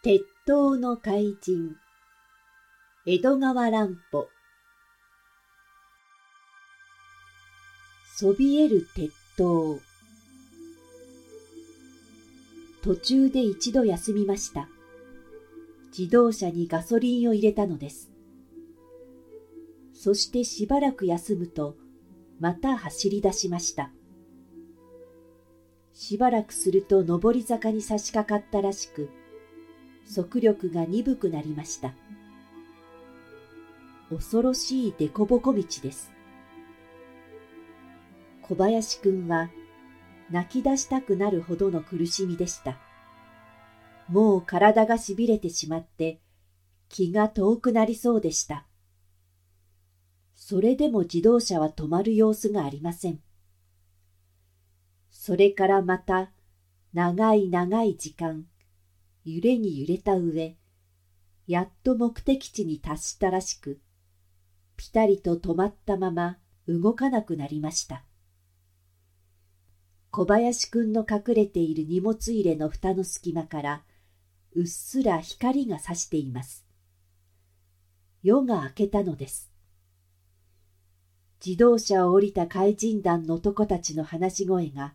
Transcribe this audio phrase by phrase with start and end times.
[0.00, 1.74] 鉄塔の怪人
[3.04, 4.28] 江戸川乱歩。
[8.16, 9.80] そびえる鉄塔。
[12.80, 14.68] 途中で一度休みました。
[15.90, 18.12] 自動車にガソリンを入れたのです。
[19.92, 21.74] そしてしばらく休むと
[22.38, 23.90] また走り出しました。
[25.92, 29.10] しばらくすると上り坂に差し掛かったらしく
[30.08, 31.92] 速力が鈍くなりました。
[34.10, 36.10] 恐ろしい凸凹道です。
[38.42, 39.50] 小林くんは
[40.30, 42.78] 泣き出したくなるほどの苦しみでした。
[44.08, 46.18] もう体がしびれてしまって
[46.88, 48.64] 気が遠くなりそうでした。
[50.34, 53.20] それでも自動車は止まる様子がありません。
[55.10, 56.30] それからまた
[56.94, 58.46] 長い長い時間、
[59.34, 60.56] 揺れに揺れた上、
[61.46, 63.78] やっと目的地に達したらしく、
[64.76, 68.04] ぴたりと止まったまま動かなくなりました。
[70.10, 73.82] 小林くんの隠れている荷物入れの蓋の隙間から、
[74.54, 76.66] うっすら光が差しています。
[78.22, 79.52] 夜が明けたのです。
[81.44, 84.94] 自動車を降りた怪人団の男たちの話し声が、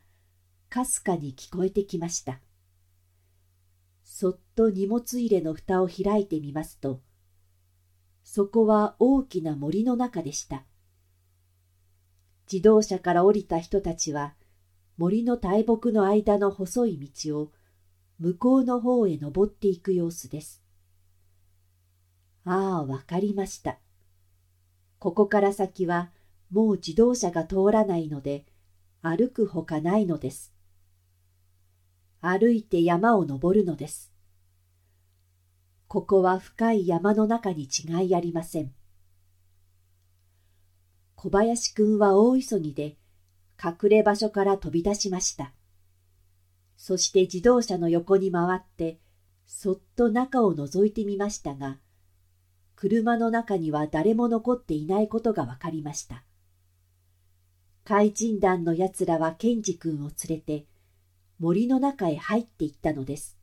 [0.69, 2.39] かすかに聞こえてきました。
[4.23, 7.02] そっと荷物入れの蓋を開いてみますと、
[8.23, 10.63] そこは大きな森の中でした。
[12.49, 14.35] 自動車から降りた人たちは、
[14.95, 17.51] 森の大木の間の細い道を
[18.17, 20.63] 向こうの方へ登っていく様子です。
[22.45, 23.77] ああ、わかりました。
[24.99, 26.11] ここから先は
[26.49, 28.45] もう自動車が通らないので、
[29.01, 30.53] 歩くほかないのです。
[32.21, 34.12] 歩いて山を登るのです。
[35.94, 38.72] ここは深い山の中に違いありません。
[41.13, 42.97] 小林くんは大急ぎで
[43.63, 45.53] 隠れ場所から飛び出しました。
[46.78, 48.97] そして自動車の横に回って
[49.45, 51.78] そっと中を覗いてみましたが、
[52.75, 56.23] 車の中には誰も残っていないことがわかりました。
[57.84, 60.66] 怪人団の奴らはケンジ君を連れて
[61.38, 63.38] 森の中へ入っていったのです。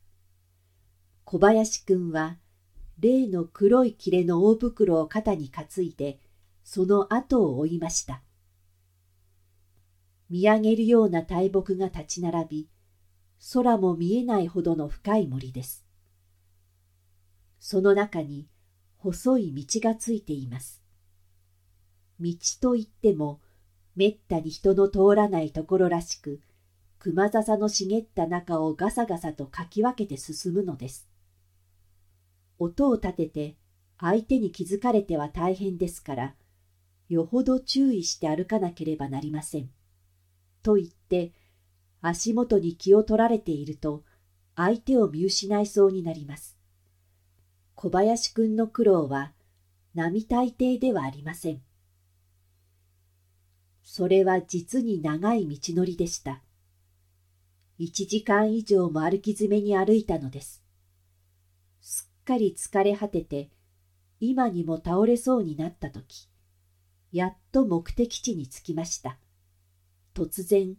[1.24, 2.38] 小林くんは
[3.00, 6.20] 例の黒い切れの大袋を肩に担いで
[6.62, 8.22] その後を追いました。
[10.28, 12.68] 見上げるような大木が立ち並び、
[13.52, 15.84] 空も見えないほどの深い森です。
[17.58, 18.46] その中に
[18.98, 20.80] 細い道がついています。
[22.20, 23.40] 道といっても
[23.96, 26.40] めったに人の通らないところらしく、
[27.00, 31.09] 熊笹の茂った中をガサガサとかき分けて進むのです。
[32.60, 33.56] 音を立てて
[33.98, 36.34] 相手に気づかれては大変ですから、
[37.08, 39.70] よほど注意して歩かなければなりません。
[40.62, 41.32] と言って、
[42.00, 44.04] 足元に気を取られていると、
[44.56, 46.56] 相手を見失いそうになります。
[47.74, 49.32] 小林くんの苦労は、
[49.94, 51.62] 並大抵ではありません。
[53.82, 56.42] それは実に長い道のりでした。
[57.78, 60.59] 一時間以上も歩き詰めに歩いたのです。
[62.30, 63.50] かり疲れ果てて、
[64.20, 66.28] 今にも倒れそうになったとき、
[67.10, 69.18] やっと目的地に着きました。
[70.14, 70.76] 突然、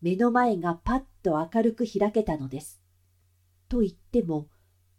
[0.00, 2.82] 目の前がパッと明るく開けたのです。
[3.68, 4.48] と言っても、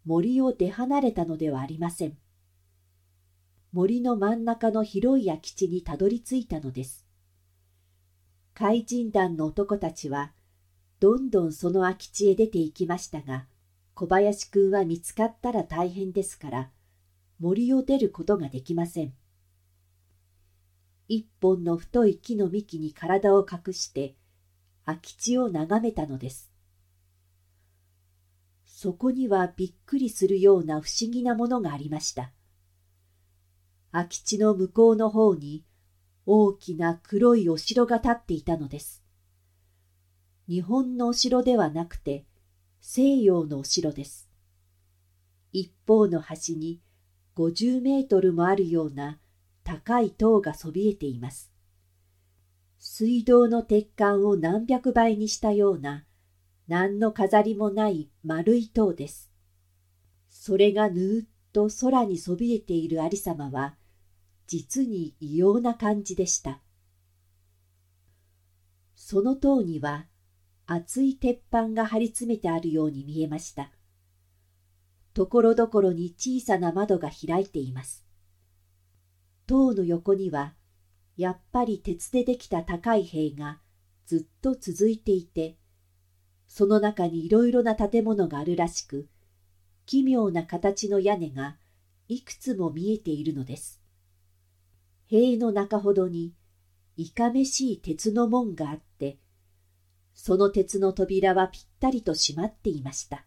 [0.06, 2.16] 森を出離れたのではありません。
[3.70, 7.06] 森の真ん中の広い空き地にたどり着いたのです。
[8.54, 10.32] 怪人団の男たちは、
[10.98, 13.46] どんどんその空き地へ出て行きましたが、
[13.94, 16.70] 小林くんは見つかったら大変ですから、
[17.38, 19.14] 森を出ることができません。
[21.06, 24.16] 一本の太い木の幹に体を隠して、
[24.84, 26.50] 空き地を眺めたのです。
[28.64, 32.32] そこにはびっくりするような不思議なものがありました。
[33.92, 35.64] 空き地の向こうの方に
[36.26, 39.04] 大きな黒いお城が建っていたのです。
[40.48, 42.26] 日本のお城ではなくて
[42.86, 44.28] 西洋のお城です。
[45.52, 46.82] 一方の端に
[47.34, 49.18] 50メートルもあるような
[49.64, 51.50] 高い塔がそびえています。
[52.78, 56.04] 水道の鉄管を何百倍にしたような
[56.68, 59.32] 何の飾りもない丸い塔です。
[60.28, 63.76] それがぬーっと空にそびえている有様は
[64.46, 66.60] 実に異様な感じでした。
[68.94, 70.04] その塔には
[70.66, 73.70] 厚い鉄板が張り詰めてあるように見えました。
[75.12, 78.04] ところどころに小さな窓が開いています。
[79.46, 80.54] 塔の横には、
[81.16, 83.60] やっぱり鉄でできた高い塀が
[84.06, 85.56] ずっと続いていて、
[86.48, 89.08] その中にいろいろな建物があるらしく、
[89.86, 91.56] 奇妙な形の屋根が
[92.08, 93.80] いくつも見えているのです。
[95.06, 96.34] 塀の中ほどに
[96.96, 99.18] いかめしい鉄の門があって、
[100.14, 103.26] その鉄の扉はぴったりと閉まっていました。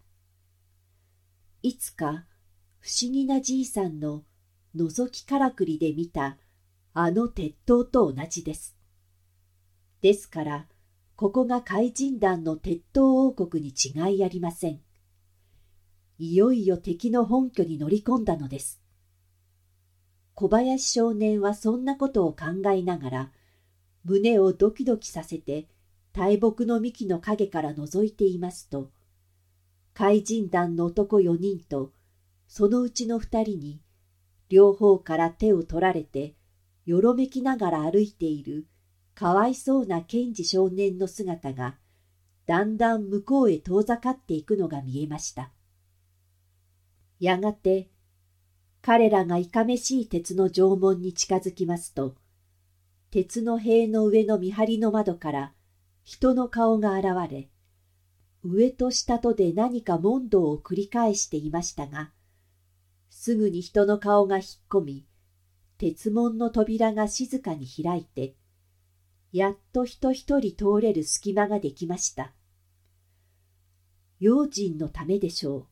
[1.61, 2.25] いつか
[2.79, 4.23] 不思議なじいさんの
[4.75, 6.37] 覗きからくりで見た
[6.93, 8.75] あの鉄塔と同じです。
[10.01, 10.67] ですから、
[11.15, 14.81] ここが怪人団の鉄塔王国に違いありません。
[16.19, 18.81] いよいよ敵の本拠に乗り込んだのです。
[20.33, 23.31] 小林少年はそんなことを考えながら、
[24.03, 25.67] 胸をドキドキさせて
[26.17, 28.89] 大木の幹の陰から覗いていますと、
[29.93, 31.93] 怪人団の男4人と、
[32.47, 33.83] そのうちの2人に、
[34.49, 36.35] 両方から手を取られて、
[36.87, 38.65] よろめきながら歩いている、
[39.13, 41.77] かわいそうな検事少年の姿が、
[42.47, 45.51] だんだん向こうへ遠ざかっていくのが見えました。
[47.19, 47.91] やがて、
[48.81, 52.15] 彼らがいかめしい鉄の縄文に近づきますと、
[53.11, 55.53] 鉄の塀の上の見張りの窓から
[56.09, 57.49] 人の顔が現れ、
[58.41, 62.13] 上と下とで何か問答を繰り返していましたが、
[63.09, 65.05] すぐに人の顔が引っ込み、
[65.77, 68.37] 鉄門の扉が静かに開いて、
[69.33, 72.31] やっと人一人通れる隙間ができました。
[74.21, 75.65] 用心のためでしょう。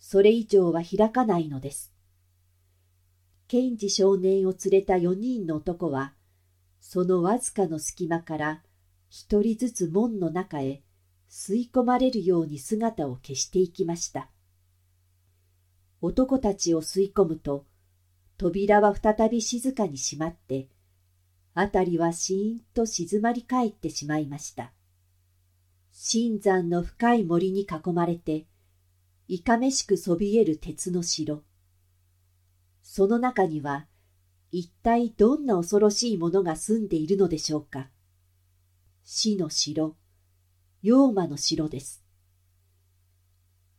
[0.00, 1.94] それ以上は開かないのです。
[3.46, 6.14] 検事少年を連れた四人の男は、
[6.80, 8.62] そのわずかの隙間から
[9.08, 10.82] 一人ずつ門の中へ
[11.30, 14.30] 吸い込まれるように姿を消していきました。
[16.00, 17.66] 男たちを吸い込むと、
[18.36, 20.68] 扉は再び静かに閉まって、
[21.54, 24.72] あたりはしーんと静まり返ってしまいました。
[25.90, 28.46] 新山の深い森に囲まれて、
[29.26, 31.42] いかめしくそびえる鉄の城。
[32.82, 33.88] その中には、
[34.52, 37.90] 一体どんな恐ろしいものが住んでいるのでしょうか。
[39.10, 39.96] 死の城、
[40.84, 42.04] 妖魔の城です。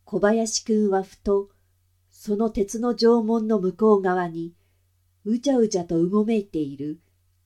[0.02, 1.50] 小林くんはふと、
[2.10, 4.56] その鉄の縄文の向こう側に、
[5.24, 7.00] うじゃうじゃとうごめいている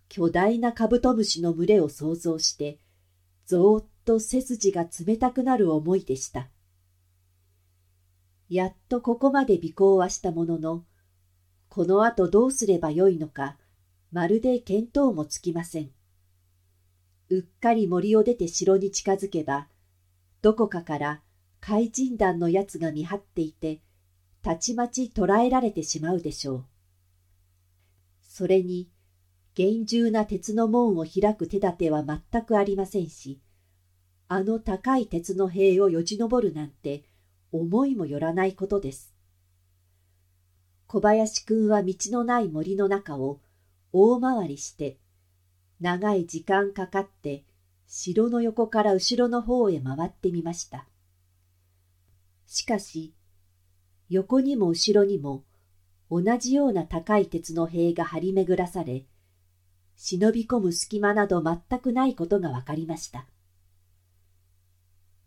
[0.09, 2.79] 巨大なカブトムシの群れを想像して、
[3.45, 6.49] ぞーっと背筋が冷たくなる思いでした。
[8.49, 10.87] やっとここまで尾行はしたものの、
[11.69, 13.59] この後どうすればよいのか、
[14.11, 15.91] まるで見当もつきません。
[17.31, 19.69] うっかり森を出て城に近づけば、
[20.43, 21.23] どこかから
[21.61, 23.81] 怪人団のやつが見張っていて、
[24.43, 26.65] たちまち捕らえられてしまうでしょう。
[28.21, 28.91] それに、
[29.55, 33.41] 厳重な鉄の門を開く手立ては全くありませんし、
[34.29, 37.05] あの高い鉄の塀をよじ登るなんて
[37.53, 39.15] 思いもよらないことです。
[40.87, 43.41] 小林くんは道のない森の中を
[43.93, 44.99] 大回りして
[45.85, 47.45] 長い時間かかって
[47.87, 50.89] 城の横から後ろの方へ回ってみました。
[52.47, 53.13] しかし、
[54.09, 55.45] 横にも後ろにも
[56.11, 59.05] 同じような高い鉄の塀が張り巡らされ、
[59.95, 63.27] 忍び込む隙間など全くないことがわかりました。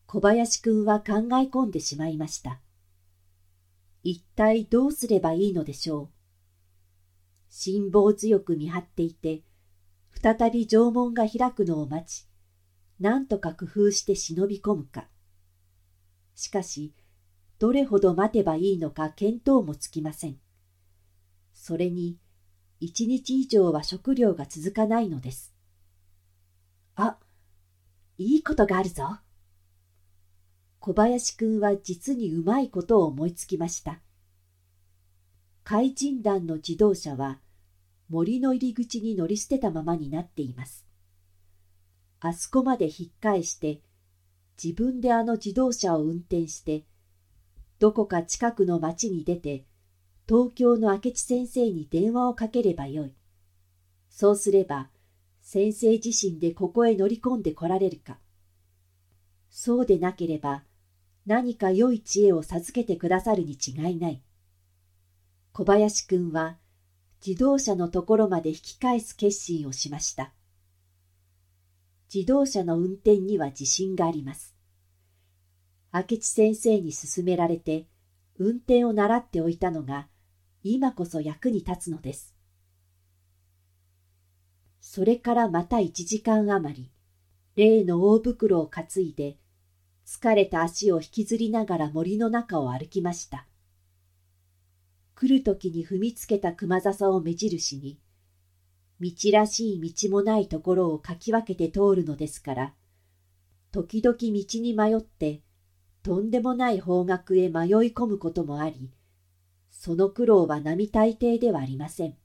[0.07, 2.59] 小林くんは考え込んでしまいました。
[4.01, 6.09] 一体どうすればいいのでしょう。
[7.47, 9.43] 辛抱強く見張っていて、
[10.19, 12.27] 再び縄文が開くのを待ち、
[12.99, 15.07] 何とか工夫して忍び込むか。
[16.33, 16.95] しかし、
[17.59, 20.37] どれほど待てばいいのか見当もつきません。
[21.53, 22.17] それに、
[22.79, 25.53] 一日以上は食料が続かないのです。
[26.95, 27.19] あ、
[28.17, 29.19] いいことがあるぞ。
[30.79, 33.99] 小林くんは実にうまいことを思いつきました。
[35.63, 37.39] 怪人団の自動車は
[38.09, 40.85] 森の入り口に乗り捨てたままになっています。
[42.19, 43.81] あそこまで引っ返して、
[44.61, 46.85] 自分であの自動車を運転して、
[47.79, 49.65] どこか近くの町に出て、
[50.27, 53.13] 東京の明智先生に電話をかければよい。
[54.09, 54.89] そうすれば、
[55.41, 58.19] 先生自身でここへ乗り込んで来られるか。
[59.49, 60.63] そうでなければ、
[61.25, 64.21] 何か良い知恵を授けてくださるに違いない。
[65.53, 66.57] 小林くんは、
[67.25, 70.33] 自動車のところまで引き返す決心をしました。
[72.13, 74.55] 自動車の運転には自信があります。
[75.93, 77.87] 明智先生に勧められて、
[78.37, 80.07] 運転を習っておいたのが
[80.63, 82.35] 今こそ役に立つのです。
[84.79, 86.91] それからまた一時間余り、
[87.55, 89.37] 例の大袋を担いで、
[90.05, 93.46] 疲れた足を引きずりながら森の中を歩きました。
[95.19, 97.99] 来る時に踏みつけた熊笹を目印に、
[99.01, 102.75] 道らしい道もないところをかき分けて通るのですから、
[103.71, 104.29] 時々道
[104.61, 105.41] に迷って、
[106.03, 107.49] とんでもない方角へ迷い
[107.95, 108.91] 込むこともあり、
[109.71, 112.15] その苦労は並大抵ではありません。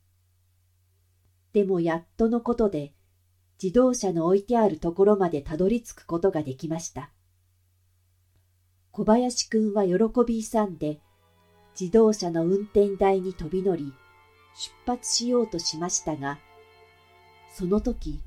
[1.54, 2.92] でもやっとのことで、
[3.62, 7.10] 自動車の置いてあるところまでたどり着くことができました。
[8.90, 9.94] 小林くんは喜
[10.26, 11.00] び勇んで、
[11.78, 13.92] 自動車の運転台に飛び乗り、
[14.54, 16.38] 出発しようとしましたが、
[17.54, 18.20] その時、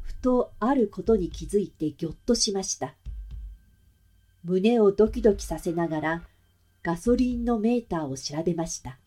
[0.00, 2.94] ふとあることに気づいてぎょっとしました。
[4.44, 6.22] 胸をドキドキさせながら、
[6.82, 8.98] ガソリンのメーターを調べました。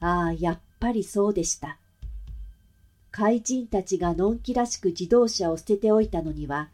[0.00, 1.78] ああ、やっぱりそうでした。
[3.10, 6.70] 怪人たちがのんきらしく自動車を捨てておいたのには、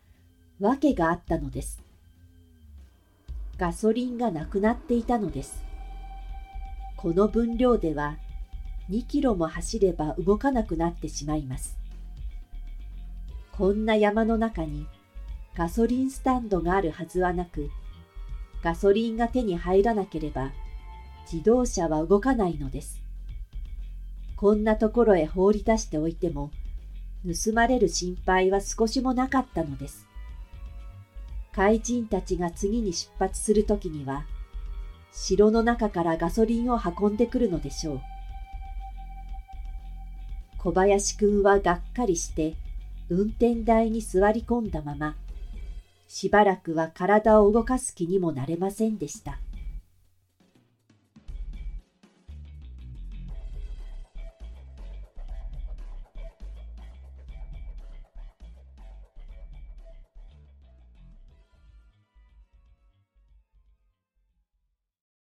[0.58, 1.83] 訳があったのです。
[3.56, 5.62] ガソリンがなくなっていたのです。
[6.96, 8.16] この分量では
[8.90, 11.78] 2キロも走れば動かなくなってしまいます。
[13.52, 14.86] こんな山の中に
[15.54, 17.70] ガソリンスタンドがあるはずはなく、
[18.62, 20.50] ガソリンが手に入らなければ
[21.30, 23.00] 自動車は動かないのです。
[24.36, 26.50] こんなところへ放り出しておいても
[27.24, 30.08] 盗まれる心配は少しもなかったのです。
[31.54, 34.24] 怪人たちが次に出発するときには、
[35.12, 38.00] 城の中からガソリンを運んでくるのでしょう。
[40.58, 42.54] 小林くんはがっかりして
[43.10, 45.14] 運転台に座り込んだまま、
[46.08, 49.38] しばらくは体を動かす気にもなれませんでした。